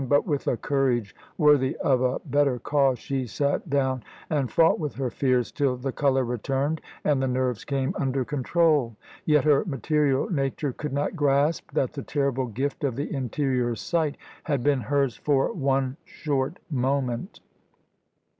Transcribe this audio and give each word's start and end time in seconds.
But, 0.09 0.25
with 0.25 0.47
a 0.47 0.57
courage 0.57 1.15
worthy 1.37 1.75
of 1.77 2.01
a 2.01 2.17
better 2.25 2.57
cause, 2.57 2.97
she 2.97 3.27
sat 3.27 3.69
down 3.69 4.01
and 4.31 4.51
fought 4.51 4.79
with 4.79 4.95
her 4.95 5.11
fears, 5.11 5.51
till 5.51 5.77
the 5.77 5.91
colour 5.91 6.23
returned 6.25 6.81
and 7.03 7.21
the 7.21 7.27
nerves 7.27 7.63
came 7.63 7.93
under 7.99 8.25
control. 8.25 8.95
Yet 9.25 9.43
her 9.43 9.63
material 9.63 10.27
nature 10.31 10.73
could 10.73 10.91
not 10.91 11.15
grasp 11.15 11.71
that 11.73 11.93
the 11.93 12.01
terrible 12.01 12.47
gift 12.47 12.83
of 12.83 12.95
the 12.95 13.13
interior 13.13 13.75
sight 13.75 14.17
had 14.45 14.63
been 14.63 14.81
hers 14.81 15.15
for 15.17 15.53
one 15.53 15.97
short 16.03 16.57
moment. 16.71 17.39